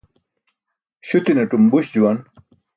Śuti̇naṭum 1.07 1.63
buś 1.71 1.85
juwan. 1.93 2.17